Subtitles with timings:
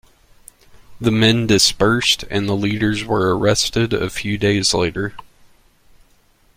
[0.99, 5.13] The men dispersed and the leaders were arrested a few days later.